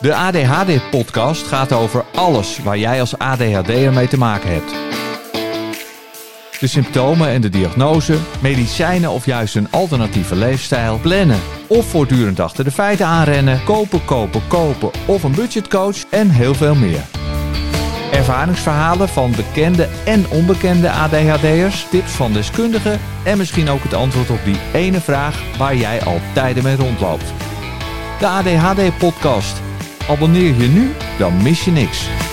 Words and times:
De 0.00 0.14
ADHD-podcast 0.14 1.46
gaat 1.46 1.72
over 1.72 2.04
alles 2.14 2.58
waar 2.58 2.78
jij 2.78 3.00
als 3.00 3.18
ADHD'er 3.18 3.92
mee 3.92 4.08
te 4.08 4.18
maken 4.18 4.52
hebt. 4.52 4.72
De 6.60 6.66
symptomen 6.66 7.28
en 7.28 7.40
de 7.40 7.48
diagnose, 7.48 8.16
medicijnen 8.40 9.10
of 9.10 9.26
juist 9.26 9.56
een 9.56 9.70
alternatieve 9.70 10.36
leefstijl, 10.36 10.98
plannen 10.98 11.40
of 11.66 11.86
voortdurend 11.86 12.40
achter 12.40 12.64
de 12.64 12.70
feiten 12.70 13.06
aanrennen, 13.06 13.64
kopen, 13.64 14.04
kopen, 14.04 14.42
kopen 14.48 14.90
of 15.06 15.22
een 15.22 15.34
budgetcoach 15.34 16.04
en 16.10 16.30
heel 16.30 16.54
veel 16.54 16.74
meer. 16.74 17.02
Ervaringsverhalen 18.12 19.08
van 19.08 19.32
bekende 19.36 19.88
en 20.04 20.28
onbekende 20.30 20.90
ADHD'ers, 20.90 21.86
tips 21.90 22.12
van 22.12 22.32
deskundigen 22.32 23.00
en 23.24 23.38
misschien 23.38 23.68
ook 23.68 23.82
het 23.82 23.94
antwoord 23.94 24.30
op 24.30 24.44
die 24.44 24.58
ene 24.72 25.00
vraag 25.00 25.42
waar 25.56 25.76
jij 25.76 26.02
al 26.02 26.20
tijden 26.34 26.62
mee 26.62 26.76
rondloopt. 26.76 27.32
De 28.18 28.26
ADHD-podcast. 28.26 29.66
Abonneer 30.08 30.54
je 30.54 30.68
nu, 30.68 30.90
dan 31.18 31.42
mis 31.42 31.64
je 31.64 31.70
niks. 31.70 32.27